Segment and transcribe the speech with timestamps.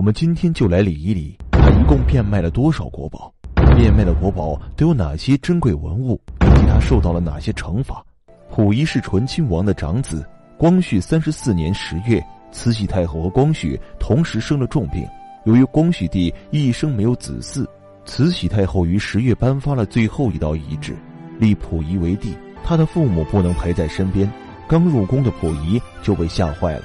[0.00, 3.30] 我们今天就来理一理，他一共变卖了多少国宝？
[3.76, 6.18] 变卖的国宝都有哪些珍贵文物？
[6.40, 8.02] 以及他受到了哪些惩罚？
[8.50, 10.26] 溥仪是醇亲王的长子，
[10.56, 12.18] 光绪三十四年十月，
[12.50, 15.06] 慈禧太后和光绪同时生了重病。
[15.44, 17.66] 由于光绪帝一生没有子嗣，
[18.06, 20.96] 慈禧太后于十月颁发了最后一道遗旨，
[21.38, 22.34] 立溥仪为帝。
[22.64, 24.32] 他的父母不能陪在身边，
[24.66, 26.84] 刚入宫的溥仪就被吓坏了。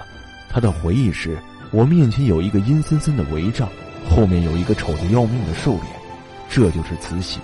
[0.50, 1.38] 他的回忆是：
[1.72, 3.68] 我面前有一个阴森森的帷帐，
[4.10, 5.86] 后面有一个丑得要命的瘦脸，
[6.50, 7.40] 这就是慈禧。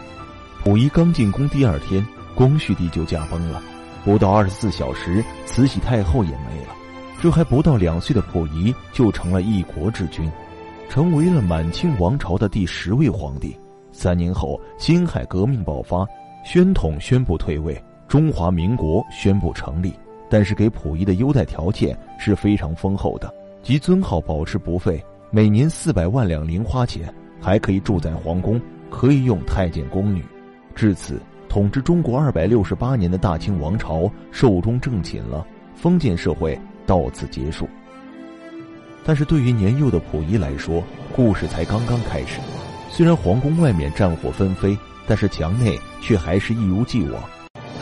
[0.63, 3.61] 溥仪刚进宫第二天，光绪帝就驾崩了，
[4.05, 6.75] 不到二十四小时，慈禧太后也没了。
[7.19, 10.31] 这还不到两岁的溥仪就成了一国之君。
[10.89, 13.57] 成为了满清王朝的第十位皇帝。
[13.93, 16.05] 三年后，辛亥革命爆发，
[16.43, 19.93] 宣统宣布退位，中华民国宣布成立。
[20.29, 30.25] 但是给溥仪的优待条件是非常丰厚的，即尊号保持不废，每年四百万两零花钱，还可以住在皇宫，可以用太监宫女。
[30.73, 35.45] 至此，统治中国二百六十八年的大清王朝寿终正寝了，
[35.75, 37.69] 封建社会到此结束。
[39.05, 40.83] 但是对于年幼的溥仪来说，
[41.15, 42.39] 故事才刚刚开始。
[42.89, 44.75] 虽然皇宫外面战火纷飞，
[45.07, 47.21] 但是墙内却还是一如既往。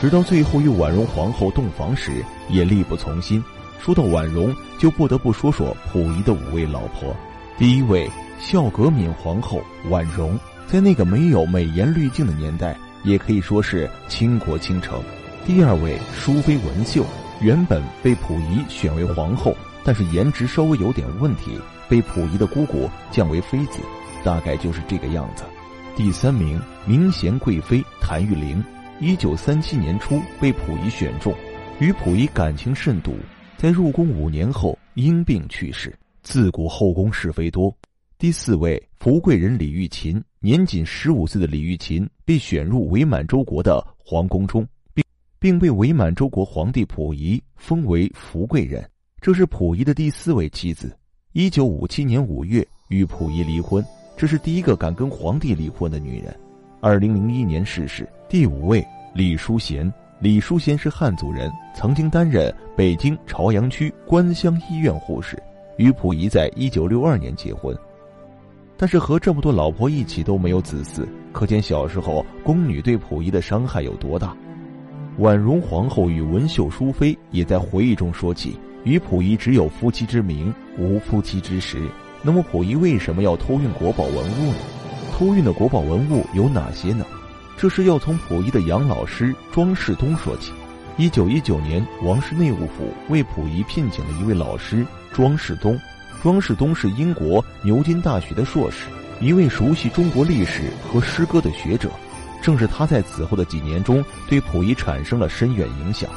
[0.02, 3.42] 直到最后与婉容皇后洞房时，也力不从心。
[3.80, 7.16] 说到婉容，就不得不说说溥仪的五位老婆。
[7.58, 15.02] 第一位孝格敏皇后婉容，在那个没有美颜滤镜的年代，也可以说是倾国倾城。
[15.46, 17.04] 第二位淑妃文秀，
[17.42, 19.56] 原本被溥仪选为皇后。
[19.82, 21.58] 但是颜值稍微有点问题，
[21.88, 23.80] 被溥仪的姑姑降为妃子，
[24.24, 25.44] 大概就是这个样子。
[25.96, 28.64] 第三名明贤贵妃谭玉玲，
[29.00, 31.34] 一九三七年初被溥仪选中，
[31.80, 33.16] 与溥仪感情甚笃，
[33.60, 35.94] 在入宫五年后因病去世。
[36.24, 37.76] 自古后宫是非多。
[38.18, 45.04] 第四位福贵人李玉琴，年仅十五岁的李玉琴被选入伪满洲国的皇宫中，并
[45.40, 48.90] 并被伪满洲国皇帝溥仪封为福贵人。
[49.20, 50.98] 这是溥仪的第四位妻子，
[51.34, 53.84] 一九五七年五月与溥仪离婚，
[54.16, 56.34] 这是第一个敢跟皇帝离婚的女人。
[56.80, 58.08] 二零零一年逝世。
[58.30, 58.82] 第五位
[59.14, 59.92] 李淑贤，
[60.22, 65.42] 李淑贤是汉族人，曾经担任北京朝阳区官乡医院护士，
[65.78, 67.74] 与溥仪在一九六二年结婚，
[68.76, 74.36] 但是和这么多老婆一起都没有子嗣，可见小时候宫女对溥仪的伤害有多大。
[75.20, 78.60] 婉容皇后与文秀淑妃也在回忆中说起。
[78.86, 81.86] 与溥仪只有夫妻之名，无夫妻之实。
[82.22, 84.58] 那么溥仪为什么要偷运国宝文物呢？
[85.12, 87.06] 偷运的国宝文物有哪些呢？
[87.62, 90.54] 这是要从溥仪的养老师庄士东说起。
[90.96, 95.78] 一九一九年，王室内务府为溥仪聘请了一位老师庄士东。
[96.24, 98.86] 庄士东是英国牛津大学的硕士，
[99.20, 101.90] 一位熟悉中国历史和诗歌的学者。
[102.42, 106.10] 正是他在此后的几年中，对溥仪产生了深远影响。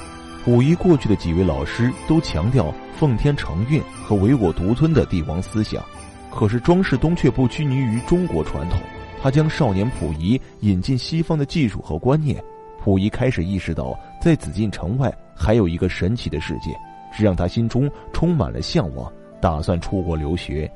[0.44, 5.84] 溥仪过去的几位老师都强调奉天承运和唯我独尊的帝王思想，
[6.30, 8.78] 可是庄士东却不拘泥于中国传统，
[9.22, 12.42] 他将少年溥仪引进西方的技术和观念。
[12.82, 16.76] 溥仪开始意识到，在紫禁城外还有一个神奇的世界，
[17.16, 20.68] 这让他心中充满了向往，打算出国留学。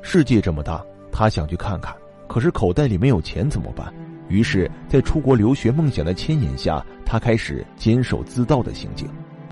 [0.00, 1.94] 世界这么大，他想去看看，
[2.26, 3.92] 可是口袋里没有钱怎么办？
[4.28, 9.06] 于是，在出国留学梦想的牵引下，他开始监守自盗的行径。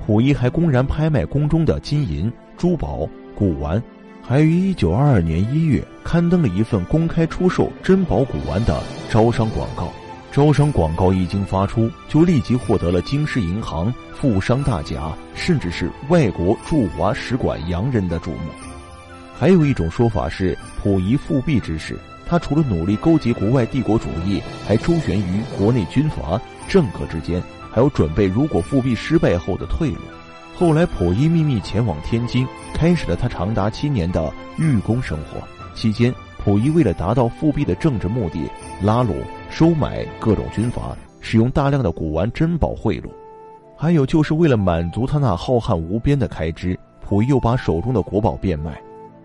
[0.06, 3.06] 溥仪还公然拍卖宫中的金银珠宝、
[3.36, 3.82] 古玩，
[4.28, 9.90] 还于一九二二年一月刊登了一份公开出售珍宝古玩的招商广告。
[10.30, 18.50] 招商广告一经发出，就立即获得了京师银行、富商大贾，甚至是外国驻华使馆洋人的注目。
[19.34, 21.98] 还有一种说法是，溥仪复辟之时。
[22.26, 26.38] 他除了努力勾结国外帝国主义，还周旋于国内军阀
[26.68, 29.96] 政客之间，还有准备如果复辟失败后的退路。
[30.58, 35.40] 后来，溥仪秘密前往天津，开始了他长达七年的寓公生活。
[35.72, 36.12] 期间，
[36.44, 38.40] 溥仪为了达到复辟的政治目的，
[38.82, 39.14] 拉拢、
[39.50, 43.08] 收买各种军阀，使用大量的古玩珍宝贿赂。
[43.76, 46.76] 还有，就是为了满足他那浩瀚无边的开支，
[47.08, 48.82] 溥仪又把手中的国宝变卖。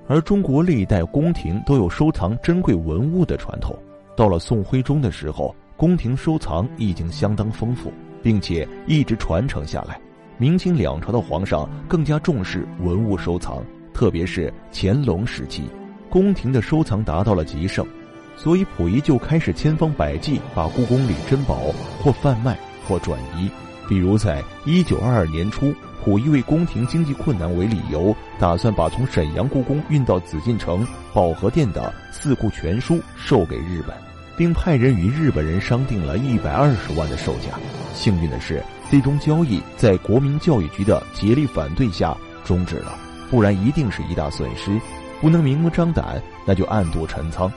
[0.08, 3.76] 而中国历代宫廷都有收藏珍贵文物的传统，
[4.16, 7.92] 到了宋徽宗的时候，宫廷收藏已经相当丰富，
[8.22, 10.00] 并且一直传承下来。
[10.44, 13.64] 明清两朝的皇上更加重视文物收藏，
[13.94, 15.64] 特别是乾隆时期，
[16.10, 17.88] 宫廷的收藏达到了极盛，
[18.36, 21.56] 所以溥仪就开始千方百计把故宫里珍宝
[22.02, 23.50] 或贩卖或转移。
[23.88, 25.74] 比如在一九二二年初，
[26.04, 33.96] 溥仪为宫廷经济困难为理由，打算把从沈阳故宫运到紫禁城保和殿的《四库全书》售给日本，
[34.38, 37.60] 并派人与日本人商定了一百二十万的售价。
[37.94, 42.98] 幸运的是，这宗交易在国民教育局的竭力反对下终止了，
[43.30, 44.80] 不然一定是一大损失。
[45.22, 47.52] 不能明目张胆，那就暗度陈仓。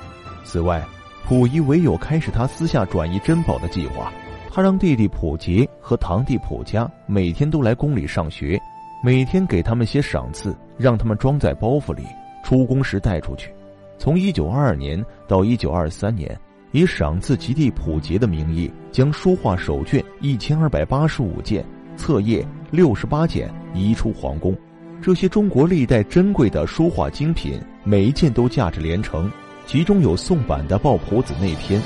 [0.45, 0.85] 此外，
[1.27, 4.13] 溥仪唯有开始他私下转移珍宝的计划。
[4.53, 8.59] 他让弟弟溥杰和堂弟溥家每天都来宫里上学，
[9.03, 12.05] 每天给他们些赏赐，让他们装在包袱里，
[12.45, 13.53] 出宫时带出去。
[13.99, 16.39] 从一九二二年到一九二三年，
[16.73, 21.65] 以赏赐及第溥杰的名义，将书画手卷一千二百八十五件、
[21.97, 24.57] 册页六十八件移出皇宫。
[25.01, 29.31] 这些中国历代珍贵的书画精品，每一件都价值连城。
[29.67, 31.81] 其中有宋版的《抱朴子内篇》，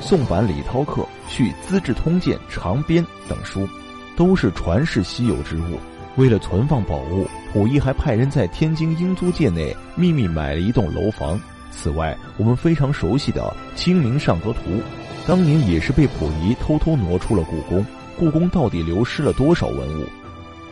[0.00, 3.68] 宋版李涛刻续《资治通鉴长编》等书，
[4.16, 5.78] 都是传世稀有之物。
[6.16, 11.38] 为了存放宝物，溥仪还派人在天津英租界内秘密买了一栋楼房。
[11.76, 13.42] 此外，我们非常熟悉的
[13.78, 14.60] 《清明上河图》，
[15.26, 17.84] 当年也是被溥仪偷偷挪出了故宫。
[18.18, 20.04] 故宫到底流失了多少文物？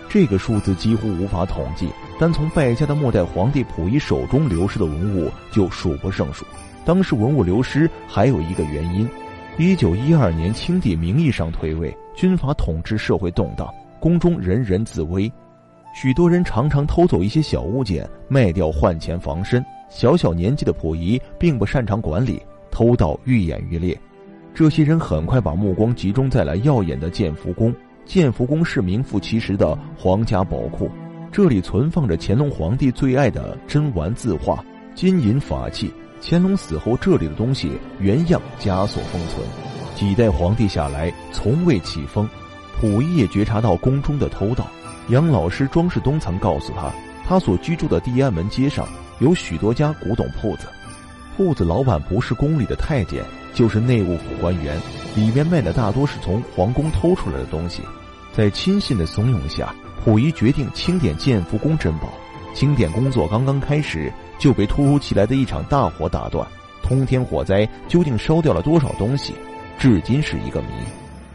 [0.09, 6.47] 这个数字几乎无法统计，单从败家的末代皇帝溥仪手中流失的文物就数不胜数。
[6.87, 9.09] 当时文物流失还有一个原因：
[9.59, 13.69] 一九一二年，清帝名义上退位，军阀统治，社会动荡，
[14.01, 15.31] 宫中人人自危，
[15.95, 19.65] 许多人常常偷走一些小物件卖掉换钱防身。
[19.95, 23.97] 小小年纪的溥仪并不擅长管理，偷盗愈演愈烈。
[24.53, 27.73] 这些人很快把目光集中在了耀眼的建福宫。
[28.05, 30.91] 建福宫是名副其实的皇家宝库，
[31.31, 34.63] 这里存放着乾隆皇帝最爱的珍玩字画、
[34.97, 35.95] 金银法器。
[36.21, 37.71] 乾隆死后，这里的东西
[38.01, 39.47] 原样枷锁封存，
[39.95, 42.29] 几代皇帝下来从未起封。
[42.81, 44.67] 溥仪也觉察到宫中的偷盗，
[45.09, 46.93] 杨老师庄士东曾告诉他，
[47.25, 48.89] 他所居住的地安门街上
[49.21, 50.67] 有许多家古董铺子，
[51.37, 53.23] 铺子老板不是宫里的太监。
[53.55, 54.77] 就是内务府官员，
[55.15, 57.83] 里面卖的大多是从皇宫偷出来的东西。
[58.33, 59.73] 在亲信的怂恿下，
[60.05, 62.09] 溥仪决定清点建福宫珍宝。
[62.53, 66.45] 清点工作刚刚开始，就被突如其来的一场大火打断。
[66.83, 69.33] 通天火灾究竟烧掉了多少东西，
[69.79, 70.69] 至今是一个谜。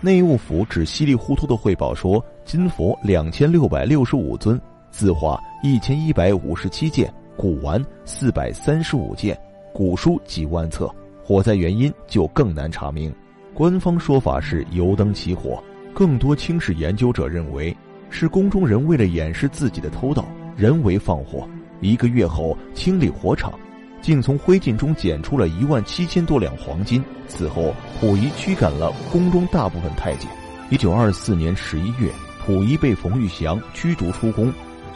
[0.01, 4.59] 内务府只稀里糊涂的汇报说，金佛两千六百六十五尊，
[4.91, 9.39] 字画一千一百五十七件，古玩四百三十五件，
[9.71, 10.93] 古书几万册。
[11.23, 13.15] 火灾原因就更难查明，
[13.53, 15.63] 官方说法是油灯起火，
[15.93, 17.73] 更多清史研究者认为
[18.09, 20.25] 是宫中人为了掩饰自己的偷盗，
[20.57, 21.47] 人为放火。
[21.79, 23.57] 一个月后清理火场，
[24.01, 27.01] 竟从灰烬中捡出了一万七千多两黄金。
[27.29, 30.29] 此后，溥仪驱赶了宫中大部分太监。
[30.69, 32.11] 一九二四年十一月，
[32.45, 34.51] 溥仪被冯玉祥驱逐出宫，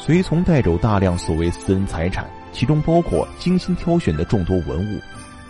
[0.05, 4.99] 随从带走大量所谓私人财产，其中包括精心挑选的众多文物。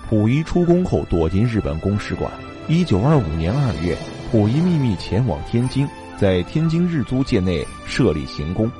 [0.07, 2.31] 溥仪出宫后躲进日本公使馆。
[2.67, 3.97] 一九二五年二月，
[4.31, 5.87] 溥仪秘密前往天津，
[6.19, 8.71] 在天津日租界内设立行宫，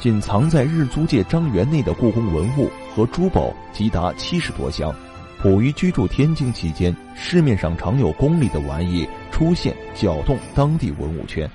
[0.00, 4.92] 仅藏在日租界张园内的故宫文物和珠宝即达七十多箱。
[5.40, 11.48] 溥仪居住天津期间，市面上常有宫里的玩意出现，搅动当地文物圈。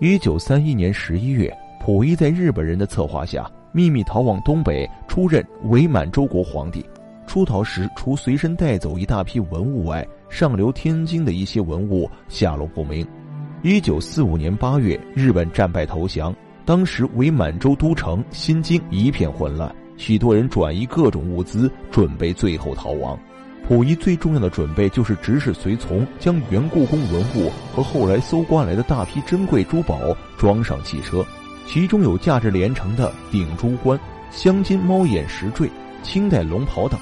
[0.00, 6.84] 一九三一年十一月，溥仪在日本人的策划下，秘密逃往东北，出任伪满洲国皇帝。
[7.26, 13.04] 出逃时，除随身带走一大批文物外，上流天津的一些文物下落不明。
[13.62, 16.34] 一九四五年八月，日本战败投降，
[16.66, 23.18] 当时伪满洲都城新京一片混乱，许多人转移各种物资，准备最后逃亡。
[23.66, 29.98] 溥仪最重要的准备就是指使随从将原故宫文物和后来搜刮来的大批珍贵珠宝
[30.36, 31.24] 装上汽车，
[31.72, 33.96] 其中有价值连城的顶珠冠、
[34.32, 35.70] 镶金猫眼石坠、
[36.02, 36.98] 清代龙袍等。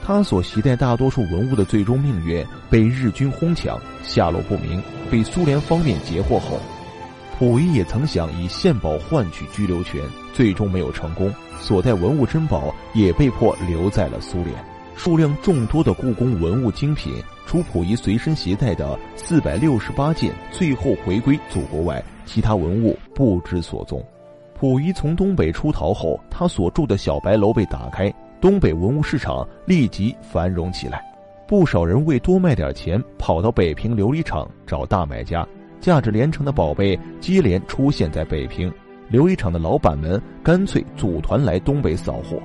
[0.00, 4.80] 他所携带大多数文物的最终命运被日军哄抢，下落不明。
[5.10, 6.60] 被苏联方面截获后，
[7.36, 10.00] 溥仪也曾想以献宝换取居留权，
[10.32, 11.28] 最终没有成功。
[11.58, 14.54] 所带文物珍宝也被迫留在了苏联。
[14.94, 17.12] 数量众多的故宫文物精品，
[17.44, 24.00] 除溥仪随身携带的四百六十八件最后回归祖国外，其他文物不知所踪。
[24.62, 28.14] 溥仪从东北出逃后，他所住的小白楼被打开。
[28.40, 31.02] 东北文物市场立即繁荣起来，
[31.48, 35.44] 不少人为多卖点钱，跑到北平琉璃厂找大买家，
[35.80, 38.72] 价值连城的宝贝接连出现在北平。
[39.10, 42.40] 琉璃厂的老板们干脆组团来东北扫货，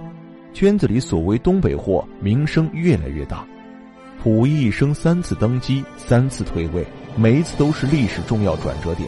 [0.56, 3.46] 圈子里所谓东北货名声越来越大。
[4.24, 6.84] 溥仪一生三次登基，三次退位，
[7.16, 9.08] 每一次都是历史重要转折点。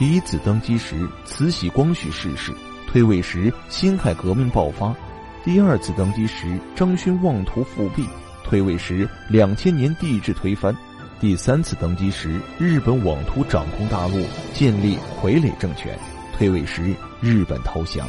[0.00, 2.54] 第一次登基时，慈禧光绪逝世；
[2.86, 4.96] 退位时，辛亥革命爆发。
[5.44, 8.04] 第二次登基时，张勋妄图复辟；
[8.42, 10.74] 退位时，两千年帝制推翻。
[11.20, 15.92] 第三次登基时，日本妄图掌控大陆，建立傀儡政权；
[16.34, 18.08] 退位时，日本投降。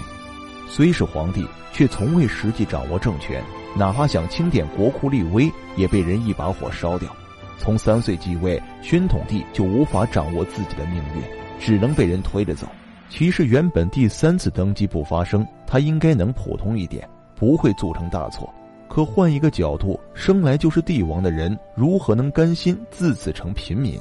[0.69, 3.43] 虽是皇帝，却从未实际掌握政权，
[3.75, 7.13] 哪怕想清点国库立威，也被人一把火烧掉。
[7.58, 11.22] 从三岁继位，宣统帝就无法掌握自己的命运，
[11.60, 12.67] 只能被人推着走。
[13.10, 18.51] 其实原本第三次登基不发生，他应该能普通一点，不会铸成大错。
[18.88, 24.00] 可换一个角度，生来就是帝王的人，如何能甘心自此成平民？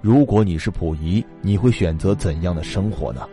[0.00, 3.28] 如果你是溥仪，你会选择怎样的生活呢？